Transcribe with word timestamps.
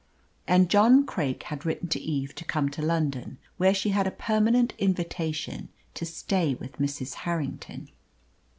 And 0.47 0.67
John 0.67 1.05
Craik 1.05 1.43
had 1.43 1.63
written 1.63 1.87
to 1.89 1.99
Eve 1.99 2.33
to 2.33 2.43
come 2.43 2.69
to 2.69 2.81
London, 2.81 3.37
where 3.57 3.71
she 3.71 3.89
had 3.89 4.07
a 4.07 4.17
permanent 4.17 4.73
invitation 4.79 5.69
to 5.93 6.07
stay 6.07 6.55
with 6.55 6.77
Mrs. 6.79 7.13
Harrington. 7.21 7.87